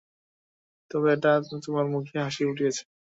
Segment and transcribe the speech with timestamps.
[0.91, 1.31] তবে এটা
[1.63, 2.83] তোমার মুখে হাসি ফুটিয়েছে।